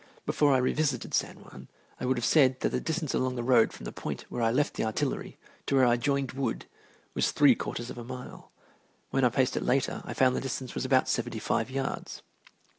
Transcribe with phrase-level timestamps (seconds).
[0.25, 1.67] Before I revisited San Juan
[1.99, 4.49] I would have said that the distance along the road from the point where I
[4.49, 6.65] left the artillery to where I joined Wood
[7.13, 8.51] was three quarters of a mile.
[9.11, 12.23] When I paced it later I found the distance was about seventy five yards.